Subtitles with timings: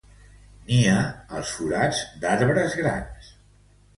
[0.69, 0.95] Nia
[1.41, 3.31] als forats d'arbres grans.